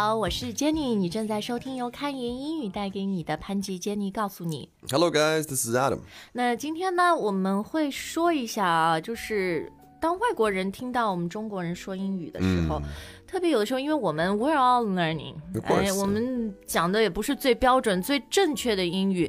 [0.00, 4.68] 好，我是 Jenny，你正在收听由开言英语带给你的潘吉 Jenny 告诉你。
[4.92, 5.42] Hello, guys.
[5.42, 5.98] This is Adam.
[6.34, 12.80] 那今天呢，我们会说一下啊，就是当外国人听到我们中国人说英语的时候，
[13.26, 19.28] 特别有的时候，因为我们 we're all learning，Of course 哎，我们讲的也不是最标准、最正确的英语。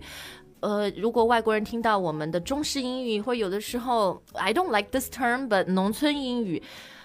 [0.60, 6.62] 呃，如果外国人听到我们的中式英语，或有的时候 I don't like this term，but 农村英语，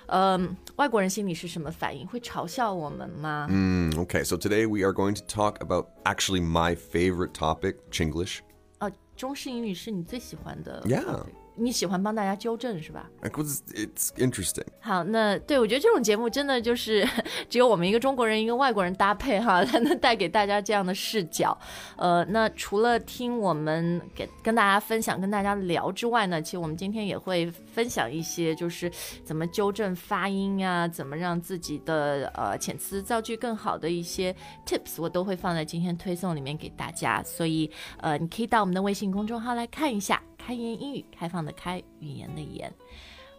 [0.08, 2.05] 嗯、外国人心里是什么反应？
[2.07, 3.47] 会嘲笑我们吗？
[3.49, 8.39] Mm, okay, so today we are going to talk about actually my favorite topic, Chinglish.
[8.79, 11.25] 呃，中式英语是你最喜欢的 Yeah
[11.56, 14.66] 你喜欢帮大家纠正是吧？Because it's interesting.
[14.80, 17.06] 好，那对我觉得这种节目真的就是
[17.48, 21.56] 只有我们一个中国人一个外国人搭配哈，才能带给大家这样的视角。
[21.96, 28.90] 呃，那除了听我们给跟大家分享、跟大家聊之外呢，其实我们今天也会分享一些就是
[29.22, 34.34] 怎么纠正发音啊，怎么让自己的呃遣词造句更好的一些
[34.66, 37.22] tips，我都会放在今天推送里面给大家。
[37.22, 40.20] 所以呃，你可以到我们的微信公众号来看一下。
[40.43, 42.73] 开言英语，开放的开，语言的言。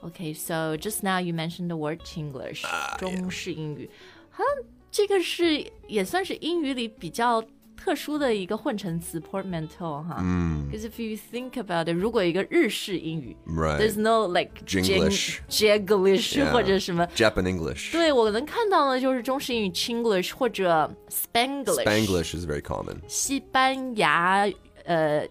[0.02, 2.64] Okay, so just now you mentioned the word Chinglish，、
[2.98, 3.90] 中式英语，
[4.30, 7.44] 好像这个是也算是英语里比较
[7.76, 10.16] 特殊的一个混成词 portmanteau 哈。
[10.20, 10.66] 嗯。
[10.70, 13.78] Because if you think about it，如果一个日式英语 Right.
[13.78, 16.50] ，there's no like Jinglish Jinglish Yeah.
[16.50, 17.06] 或者什么。
[17.14, 17.92] Japan English.
[17.92, 21.84] 对，我能看到的就是中式英语 Chinglish 或者 Spanglish。
[21.84, 22.96] Spanglish is very common.
[23.06, 24.48] 西班牙
[24.84, 25.26] 呃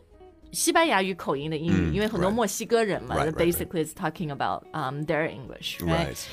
[0.53, 2.33] 西班牙语口音的英语，因为很多 right.
[2.33, 6.07] 墨西哥人嘛 Right, right, basically is talking about um their English, right?
[6.07, 6.25] Right.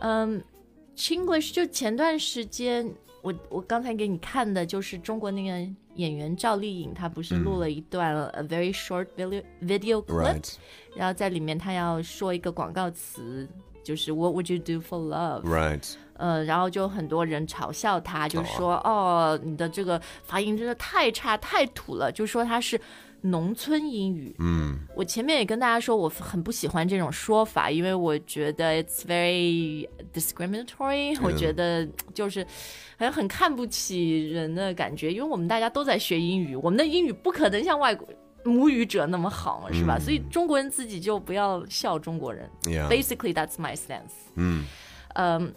[0.00, 0.42] 嗯、
[0.96, 2.92] Chinglish 就前段时间
[3.22, 10.54] 我我刚才给你看的就是中国那个演员赵丽颖，她不是录了一段 a very short video video clip，、 Right.
[10.94, 13.48] 然后在里面她要说一个广告词，
[13.84, 15.44] 就是 What would you do for love？
[15.44, 15.94] Right.
[16.14, 22.80] 呃，然后就很多人嘲笑他，就说哦你的这个发音真的太差、太土了，就说他是
[23.21, 24.35] 农村英语。
[24.39, 32.43] 嗯，我前面也跟大家说，我很不喜欢这种说法，因为我觉得 it's very discriminatory，、我觉得就是
[32.97, 38.07] 好像很看不起人的感觉，因为我们大家都在学英语，我们的英语不可能像外国。
[38.43, 39.99] 母语者那么好嘛，是吧？
[39.99, 42.49] 所以中国人自己就不要笑中国人。
[42.63, 44.13] Basically, that's my stance.
[44.35, 44.63] 嗯，
[45.15, 45.53] 嗯，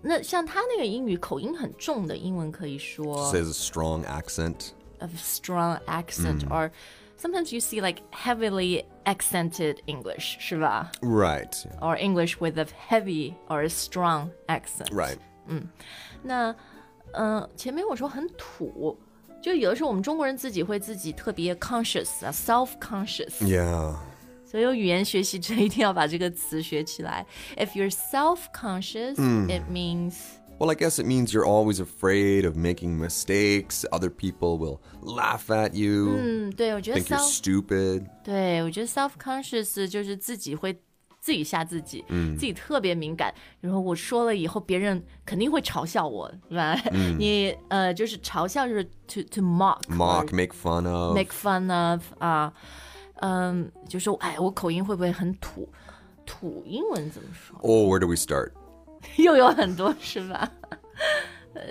[0.00, 4.70] 那像他那个英语口音很重的英文，可以说 Says a strong accent.
[4.99, 6.71] of strong accent, or
[7.17, 11.53] sometimes you see like heavily accented English, 是吧 Right.
[11.79, 14.91] Or English with a heavy or a strong accent.
[14.91, 15.17] Right.
[16.23, 16.55] 那，
[17.13, 18.97] 呃，前面我说很土，
[19.41, 23.31] 就有的时候我们中国人自己会自己特别 conscious 啊，self conscious。
[23.41, 23.95] Yeah.
[24.45, 27.25] 所有语言学习者一定要把这个词学起来。
[27.55, 29.15] If you're self-conscious,
[29.47, 30.13] it means
[30.59, 33.83] Well, I guess it means you're always afraid of making mistakes.
[33.91, 38.05] Other people will laugh at you, 嗯，对我觉得 think you're self， stupid.
[38.23, 40.71] 对我觉得 self-conscious 就是自己会
[41.19, 42.05] 自己吓自己，
[42.37, 43.33] 自己特别敏感。
[43.59, 46.79] 然后我说了以后，别人肯定会嘲笑我，是吧？
[47.17, 51.15] 你呃，就是嘲笑就是 to to mock Mock, or make fun of.
[51.15, 52.53] make fun of 啊，
[53.21, 55.67] 嗯，就说哎，我口音会不会很土？
[56.23, 57.57] 土英文怎么说？
[57.63, 58.51] oh, where do we start?
[59.17, 60.51] 又有很多是吧？
[61.53, 61.63] 呃，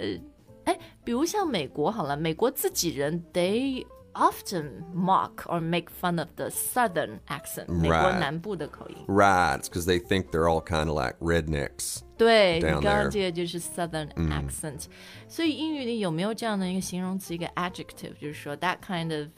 [0.65, 8.97] 哎，比如像美国好了，美国自己人 they often mock or make fun of the southern accent，美国 Right 南部的口音。
[9.07, 12.01] Rats, because they think they're all kind of like rednecks.
[12.19, 14.87] 对你 Down 刚刚 there 这个就是 southern accent，、
[15.29, 19.29] 所以英语里有没有这样的一个形容词，一个 adjective，就是说 that kind of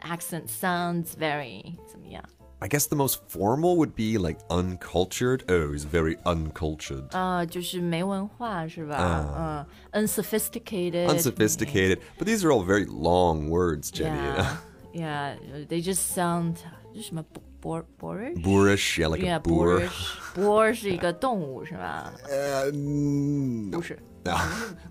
[0.00, 2.24] accent sounds very 怎么样？
[2.60, 5.42] I guess the most formal would be like uncultured.
[5.48, 7.08] Oh, he's very uncultured.
[7.16, 9.66] 啊、就是没文化是吧？
[9.92, 11.08] 嗯、unsophisticated。
[11.08, 11.98] Unsophisticated.
[12.18, 14.16] But these are all very long words, Jenny.
[14.16, 14.46] you know?
[14.94, 16.56] Yeah, yeah, they just sound
[16.94, 17.24] 这是什么
[17.60, 18.36] boor boorish？
[18.40, 19.80] Boorish, yeah, like Yeah, a boor.
[19.80, 20.36] boorish.
[20.36, 22.12] boor 是一个动物是吧？
[22.30, 23.78] Uh, no.
[23.78, 23.98] 不是，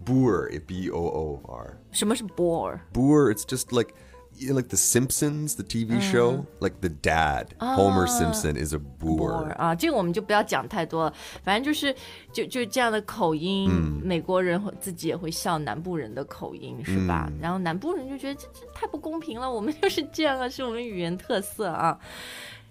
[0.06, 1.78] Boor, B O O R.
[1.92, 2.80] 什么是 boor？
[2.94, 3.94] Boor, it's just like
[4.38, 6.46] you know, like The Simpsons, the TV show.
[6.60, 9.52] Like the dad, Homer Simpson, is a boor.
[9.56, 11.14] 啊，这个我们就不要讲太多了。
[11.44, 11.96] 反正就是
[12.32, 13.70] 就就这样的口音，
[14.04, 17.32] 美国人会自己也会笑南部人的口音，是吧？
[17.40, 22.00] 然后南部人就觉得这这太不公平了，我们就是这样啊，是我们语言特色啊。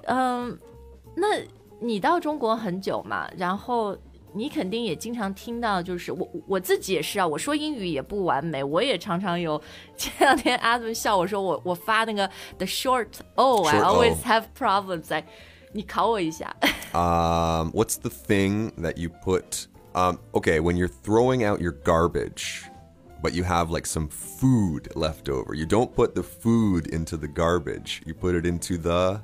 [0.06, 0.58] 嗯，
[1.14, 1.26] 那
[1.80, 3.96] 你到中国很久嘛，然后
[4.34, 9.60] 你肯定也经常听到，就是我我自己也是啊，我说英语也不完美，我也常常有。
[9.96, 15.12] 前两天 Adam 笑我说我我发那个 the short O，I Short O always have problems。
[15.12, 15.26] 哎，
[15.72, 16.54] 你考我一下。
[16.92, 19.66] Um, what's the thing that you put?
[19.94, 22.62] Um, okay, when you're throwing out your garbage,
[23.20, 27.26] but you have like some food left over, you don't put the food into the
[27.26, 28.00] garbage.
[28.06, 29.20] You put it into the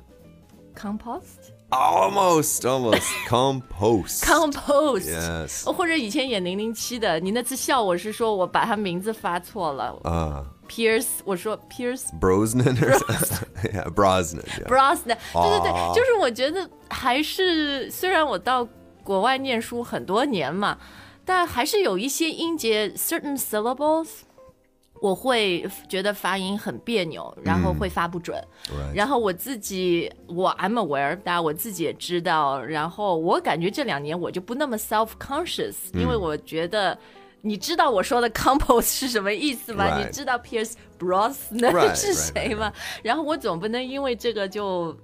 [0.75, 1.53] Compost。
[1.71, 4.23] almost, almost compost.
[4.23, 5.65] Compost， Yes.
[5.71, 12.97] 或者以前演零零七的，你那次笑我是说我把他名字发错了 Uh, ，Pierce，我说 Pierce Brosnan or
[13.63, 14.43] yeah, Brosnan.
[14.43, 14.67] Yeah.
[14.67, 18.67] Brosnan，对对对，就是我觉得还是虽然我到
[19.03, 20.77] 国外念书很多年嘛，
[21.25, 24.07] 但还是有一些音节 certain syllables。
[25.02, 28.42] 我会觉得发音很别扭，然后会发不准。
[28.68, 28.94] Right.
[28.94, 32.62] 然后我自己，我 I'm aware，大家我自己也知道。
[32.62, 36.96] 然后我感觉这两年我就不那么 self conscious，、因为我觉得。
[37.44, 42.72] 你知道我说的 compose 是什么意思吗.你知道 Pierce Brosnan 是谁吗
[43.02, 44.96] 然后我总不能因为这个就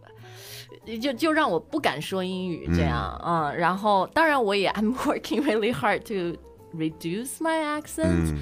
[1.02, 6.38] 就就让我不敢说英语这样，嗯然后当然我也 I'm working really hard to
[6.72, 8.36] reduce my accent，、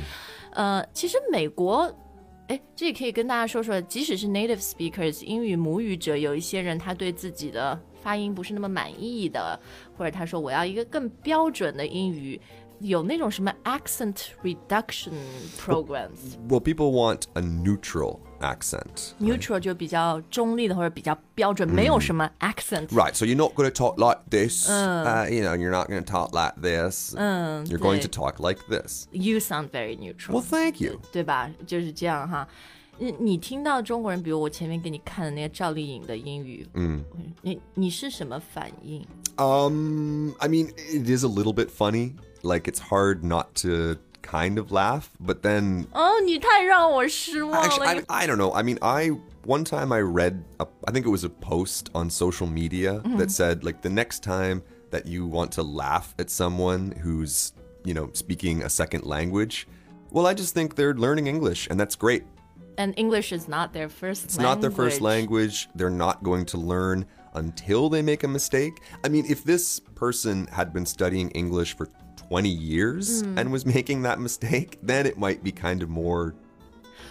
[0.56, 1.94] 呃，其实美国。
[2.48, 9.58] 哎，这也可以跟大家说说，即使是 native speakers 英语母语者，有一些人他对自己的发音不是那么满意的，
[9.98, 12.40] 或者他说我要一个更标准的英语，
[12.79, 15.13] 有那种什么 accent reduction
[15.59, 16.35] programs。
[16.49, 19.13] Well, people want a neutral accent.
[19.19, 22.87] neutral 就比较中立的或者比较标准，没有什么 accent。
[22.87, 24.67] Right, so you're not going to talk like this.
[24.67, 27.13] Uh, you know, you're not going to talk like this.
[27.13, 28.11] you're going to对。
[28.11, 29.07] talk like this.
[29.11, 30.99] You sound very neutral，、 Well, thank you.
[31.11, 31.51] 对吧？
[31.67, 32.47] 就是这样哈。
[32.97, 37.03] 你你听到中国人，比如我前面给你看的那个赵丽颖的英语，嗯，
[37.43, 39.05] 你你是什么反应？
[39.37, 42.13] Um, I mean, it is a little bit funny.
[42.45, 47.67] Like, it's hard not to kind of laugh, but then 哦，你太让我失望了。
[47.67, 48.53] actually, I, I don't know.
[48.53, 49.11] I mean, I
[49.45, 53.31] one time I read, a, I think it was a post on social media that
[53.31, 54.61] said like the next time
[54.91, 57.53] that you want to laugh at someone who's
[57.83, 59.67] you know speaking a second language,
[60.11, 62.23] well, I just think they're learning English, and that's great.
[62.77, 65.67] And English is not their first It's not their first language.
[65.75, 68.81] They're not going to learn until they make a mistake.
[69.03, 71.87] I mean, if this person had been studying English for
[72.29, 76.33] 20 years and was making that mistake, then it might be kind of more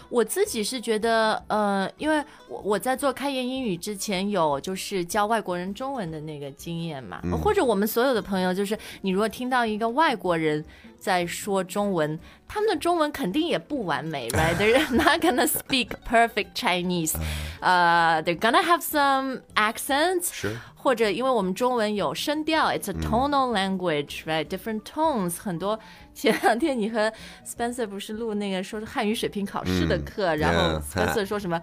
[0.09, 10.65] 我自己是觉得，呃，因为我我在做开言英语之前有就是教外国人中文的那个经验嘛，或者我们所有的朋友，就是你如果听到一个外国人
[11.06, 17.14] 在说中文，他们的中文肯定也不完美，right？They're not gonna speak perfect Chinese，
[17.60, 20.56] 呃、t h e y r e gonna have some accents，Sure.
[20.74, 25.80] 或者因为我们中文有声调，it's a tonal language，right？Different tones，很多。
[26.16, 27.14] 前两天你和
[27.46, 31.62] Spencer 不是录那个说是汉语水平考试的课，然后 Spencer 说什么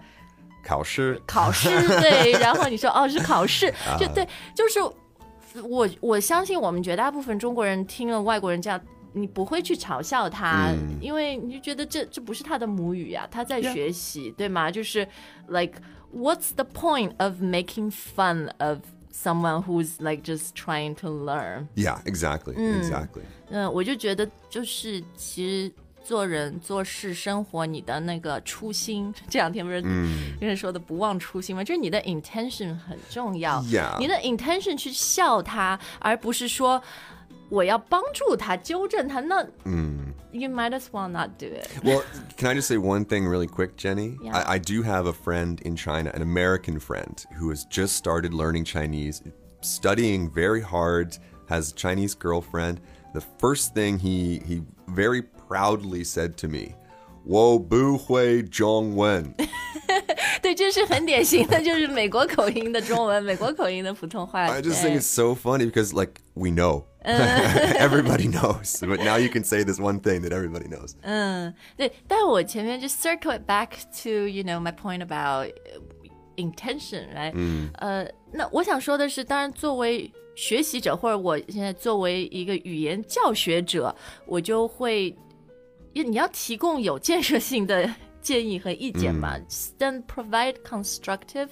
[0.65, 1.67] 考试.考试
[1.99, 4.25] 对，然后你说哦是考试，就对，
[4.55, 4.79] 就是
[5.61, 8.79] 我我相信我们绝大部分中国人听了外国人这样。
[9.13, 14.69] 你不会去嘲笑他，因为你就觉得这这不是他的母语呀、他在学习对吗？
[14.71, 15.07] 就是
[15.47, 15.73] like
[16.13, 18.79] what's the point of making fun of
[19.13, 22.55] someone who's like just trying to learn？Yeah, exactly.
[22.55, 23.23] Exactly.
[23.49, 25.71] 嗯，我就觉得就是其实
[26.03, 31.63] 做人做事生活，你的那个初心，这两天不是跟人说的不忘初心吗？
[31.63, 36.81] 就是你的 intention 很重要 Yeah 你的 intention 去笑他，而不是说
[37.52, 39.42] 我要帮助他纠正他，那
[40.30, 41.66] you might as well not do it。
[41.82, 42.02] Well,
[42.36, 44.18] can I just say one thing really quick, Jenny?
[44.22, 44.36] Yeah.
[44.36, 48.34] I, I do have a friend in China, an American friend, who has just started
[48.34, 49.22] learning Chinese,
[49.62, 51.16] studying very hard,
[51.48, 52.80] has a Chinese girlfriend.
[53.14, 56.74] The first thing he he very proudly said to me,
[57.24, 59.34] "Wo bu hui zhong wen."
[60.42, 64.42] 对，这是很典型的，就是美国口音的中文，美国口音的普通话。
[64.42, 66.84] I just 对 think it's so funny because like we know.
[67.04, 68.80] everybody knows.
[68.80, 70.94] But now you can say this one thing that everybody knows.
[71.76, 73.70] 对，但我前面就 circle it back
[74.02, 75.52] to you know my point about uh,
[76.36, 83.94] intention，来，嗯，呃，那我想说的是，当然作为学习者，或者我现在作为一个语言教学者，
[84.26, 85.06] 我就会，
[85.94, 91.48] 因为你要提供有建设性的建议和意见嘛、t h e n provide constructive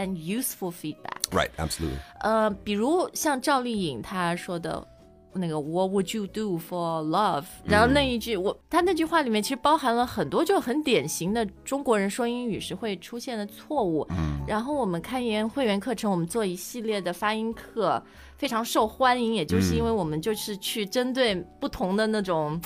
[0.00, 1.20] and useful feedback。
[1.30, 1.98] Right, absolutely.
[2.20, 4.84] 呃，比如像赵丽颖她说的，
[5.32, 7.44] 那个 What would you do for love？
[7.64, 14.06] 然后那一句，我他那句话里面其实包含了很多就很典型的中国人说英语时会出现的错误。
[14.10, 18.02] 嗯，然后我们开研会员课程，我们做一系列的发音课，
[18.36, 22.60] 非常受欢迎，也就是因为我们就是去针对不同的那种。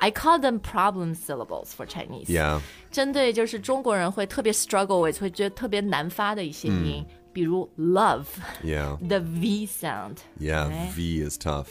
[0.00, 2.26] I call them problem syllables for Chinese.
[2.26, 2.60] Yeah.
[2.90, 8.26] 针对就是中国人会特别 struggle with，会觉得特别难发的一些音，比如 love，
[8.62, 8.96] Yeah.
[9.06, 10.16] the V sound。
[10.38, 10.68] Yeah.
[10.68, 10.96] Okay.
[10.96, 11.68] V is tough.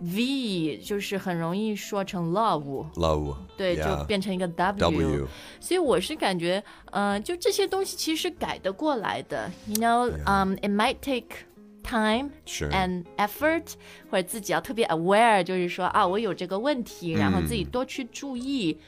[0.00, 3.36] V 就是很容易说成 love， Low.
[3.56, 3.98] 对 Yeah.
[3.98, 4.78] 就变成一个 W。
[4.78, 5.28] W.
[5.60, 9.50] 所以我是感觉，呃，就这些东西其实是改得过来的。
[9.66, 11.46] You know, um, it might take
[11.88, 12.70] time Sure.
[12.70, 13.72] and effort，
[14.10, 18.78] 或者自己要特别 aware，就是说啊，我有这个问题，然后自己多去注意。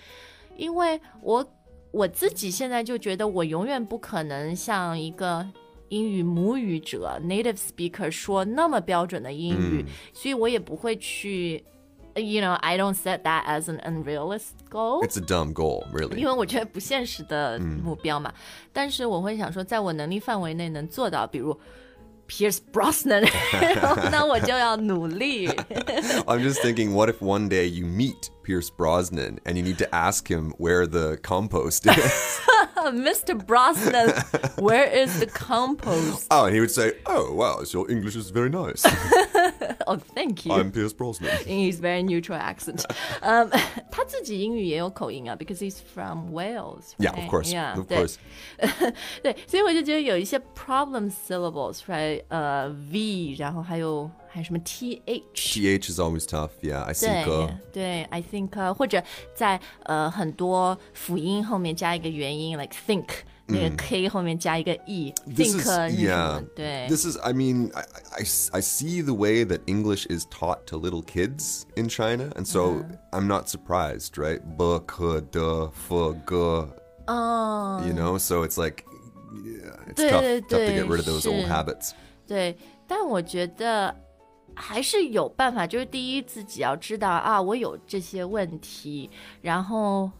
[0.56, 1.46] 因为我
[1.90, 5.46] 我自己现在就觉得，我永远不可能像一个
[5.88, 11.64] 英语母语者 native speaker 说那么标准的英语，所以我也不会去。
[12.18, 15.06] You know, I don't set that as an unrealistic goal.
[15.06, 16.24] It's a dumb goal, 因 really.
[16.24, 18.32] 为我觉得不现实的目标嘛。
[18.72, 21.54] 但是我会想说，在我能力范围内能做到，比如
[22.30, 25.46] Pierce Brosnan，然后那我就要努力。
[26.26, 29.86] I'm just thinking, what if one day you meet Pierce Brosnan and you need to
[29.94, 32.40] ask him where the compost is?
[32.92, 33.34] Mr.
[33.36, 34.10] Brosnan,
[34.58, 36.26] where is the compost?
[36.32, 38.84] oh, and he would say, Oh, wow, so your English is very nice.
[39.88, 40.52] Oh, thank you.
[40.52, 41.30] I'm Pierce Brosnan.
[41.46, 42.84] in his very neutral accent.
[43.22, 43.52] Um,
[43.90, 46.92] 他自己英语也有口音啊，because he's from Wales.
[46.98, 47.24] Yeah, right?
[47.24, 47.50] of course.
[47.52, 48.16] Yeah, of 对 course.
[49.22, 52.22] 对，所以我就觉得有一些 problem syllables，right？
[52.28, 55.00] 呃，v，然后还有还有什么 th。
[55.34, 56.50] TH is always tough.
[56.62, 57.24] Yeah, I see.
[57.24, 59.02] 对对，I think，、uh, 或者
[59.34, 63.08] 在呃很多辅音后面加一个元音，like think，、
[63.50, 66.40] 那个 k 后面加一个 e，think、 This is 是什 yeah.
[66.40, 66.42] 么？
[66.56, 70.76] 对 This is I mean I, I, I see the way that English is taught to
[70.76, 72.96] little kids in China, and so Uh-huh.
[73.12, 74.40] I'm not surprised, right?
[74.56, 76.72] B, k, d, f, g.
[77.08, 77.82] Oh.
[77.86, 78.84] You know, so it's like
[79.32, 81.48] yeah, it's 对， tough, 对， tough to get 对， rid of those old 是。
[81.48, 81.90] habits.
[82.26, 82.56] 对，
[82.88, 83.94] 但我觉得
[84.54, 89.08] 还是有办法，就是第一自己要知道啊，我有这些问题，
[89.40, 90.10] 然后。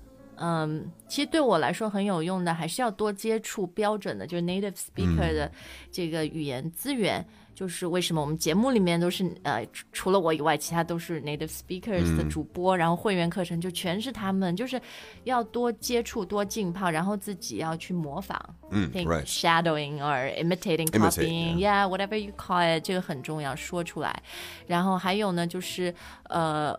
[0.42, 5.52] 嗯，其实对我来说很有用的，还是要多接触标准的，就是 native speaker 的
[5.92, 7.24] 这个语言资源。
[7.54, 14.82] 就是为什么我们节目里面都是呃，除除了我以外，其他都是 native speakers 的主播，然后会员课程就全是他们，就是
[15.26, 18.40] 要多接触、多浸泡，然后自己要去模仿。
[18.72, 19.26] 嗯 think right.
[19.26, 24.24] shadowing or imitating, copying, yeah, whatever you call it，这个很重要，说出来。
[24.66, 25.94] 然后还有呢，就是
[26.30, 26.76] 呃，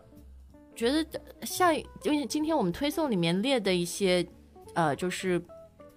[0.75, 1.05] 觉得
[1.43, 4.25] 像因为今天我们推送里面列的一些
[4.73, 5.41] 呃，就是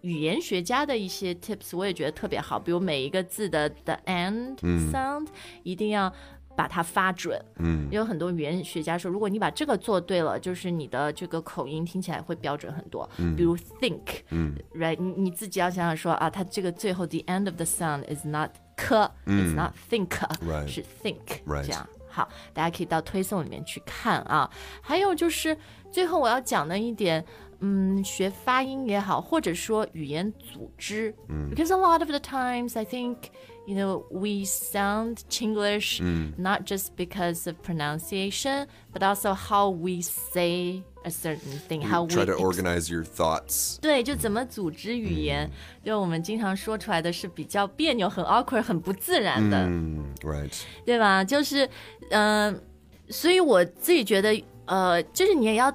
[0.02, 2.58] 语言学家的一些 tips，我也觉得特别好。
[2.58, 4.56] 比如每一个字的 the end
[4.92, 5.26] sound、
[5.62, 6.12] 一定要
[6.54, 7.42] 把它发准。
[7.58, 13.08] 嗯，有很多语言学家说，如果你把这个做对了，就是你的这个口音听起来会标准很多。
[13.36, 20.08] 比如 think，嗯，right，你你自己要想想说啊，它这个最后 the end of the sound is not 科、i t s not think，、
[20.46, 21.88] Right 是 think，、Right 这样。
[22.16, 24.50] 好，大家可以到推送里面去看啊。
[24.80, 25.54] 还有就是
[25.90, 27.22] 最后我要讲的一点，
[27.60, 33.16] 嗯，学发音也好，或者说语言组织，嗯，because a lot of the times I think
[33.65, 36.01] you know we sound Chinglish
[36.37, 42.09] not just because of pronunciation, but also how we say a certain thing, how we
[42.09, 43.79] Try to ex- organize your thoughts.
[43.81, 45.49] 对，就怎么组织语言，
[45.83, 49.65] 就我们经常说出来的是比较别扭、很 awkward、很不自然的。
[49.65, 50.53] Mm, right.
[50.85, 51.23] 对吧？
[51.23, 51.67] 就是，
[52.11, 52.61] 嗯、
[53.09, 55.73] 所以我自己觉得，呃，就是你也要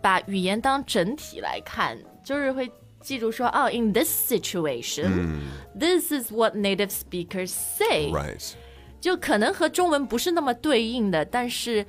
[0.00, 2.70] 把语言当整体来看，就是会
[3.02, 8.52] 记住说，哦，in this situation，、this is what native speakers say，、 Right.
[9.00, 11.86] 就可能和中文不是那么对应的，但是，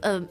[0.00, 0.22] 呃，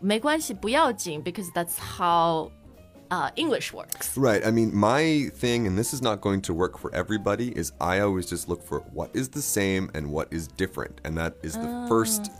[0.00, 4.16] 没关系，不要紧，because that's how。Uh, English works.
[4.16, 4.44] Right.
[4.44, 8.00] I mean, my thing, and this is not going to work for everybody, is I
[8.00, 11.00] always just look for what is the same and what is different.
[11.04, 12.32] And that is the first,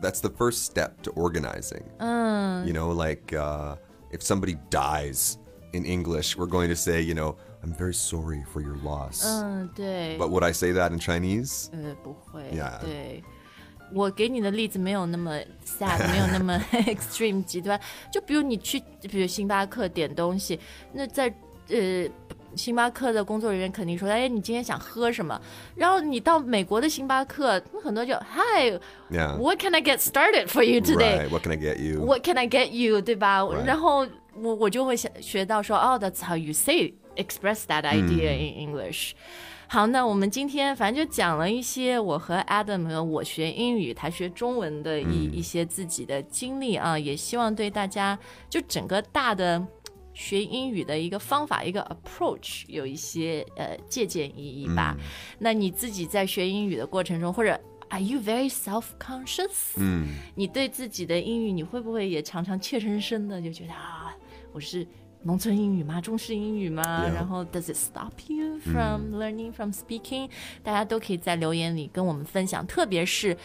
[0.00, 1.84] that's the first step to organizing.
[2.00, 3.76] You know, like uh,
[4.12, 5.36] if somebody dies
[5.72, 9.24] in English, we're going to say, you know, I'm very sorry for your loss.
[9.24, 10.18] 嗯，对。
[10.18, 11.68] But would I say that in Chinese?
[11.72, 12.80] 呃，不会 Yeah.
[12.80, 13.22] 对。
[13.92, 17.78] 我给你的例子没有那么 sad，没有那么 extreme 极端。
[18.10, 20.58] 就比如你去，比如星巴克点东西，
[20.92, 21.32] 那在
[21.68, 22.08] 呃
[22.56, 25.40] 星巴克的工作人员肯定说，哎，你今天想喝什么？
[25.76, 28.14] 然后你到美国的星巴克，那很多就
[29.10, 29.36] Yeah.
[29.36, 31.26] Hi，what can I get started for you today？
[31.26, 31.30] Right.
[31.30, 32.04] What can I get you?
[32.04, 33.00] What can I get you？
[33.00, 33.64] 对吧 Right.
[33.64, 34.06] 然后
[34.41, 39.11] 我我就会想学到说，哦，that's how you say express that idea in English。
[39.67, 48.17] 好，那我们今天反正就讲了一些我和 Adam 和我学英语，他学中文的一、一些自己的经历啊，也希望对大家
[48.49, 49.63] 就整个大的
[50.13, 54.97] 学英语的一个方法、一个 approach 有一些呃借鉴意义吧。
[55.37, 59.77] 那你自己在学英语的过程中，或者 Are you very self-conscious？
[59.77, 64.15] 嗯，你对自己的英语，你会不会也常常怯生生的就觉得啊，
[64.51, 64.85] 我是
[65.23, 65.99] 农村英语吗？
[66.01, 67.13] 中式英语吗 Yeah.
[67.13, 70.29] 然后 Does it stop you from learning from speaking？、
[70.63, 73.37] 大家都可以在留言里跟我们分享，特别是，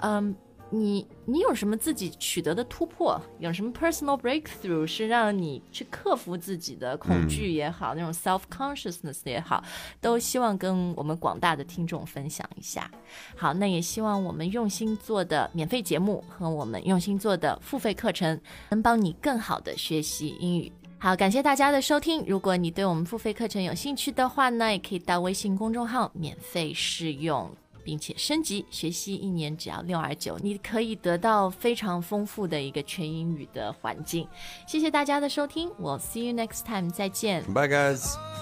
[0.00, 0.34] 嗯。
[0.70, 3.20] 你你有什么自己取得的突破？
[3.38, 9.62] 有什么 personal breakthrough 是让你去克服自己的恐惧也好，那种 self consciousness 也好，
[10.00, 12.90] 都希望跟我们广大的听众分享一下。
[13.36, 20.72] 好，那也希望我们用心做的免费节目和我们用心做的付费课程，能帮你更好的学习英语。
[20.98, 22.22] 好，感谢大家的收听。
[22.26, 27.50] 如果你对我们付费课程有兴趣的话呢，也可以到微信公众号免费试用。
[27.90, 34.28] 并且升级学习一年只要六二九，你可以得到非常丰富的一个全英语的环境。
[34.64, 37.42] 谢谢大家的收听，我 see you next time，再见。
[37.52, 38.39] Bye, guys.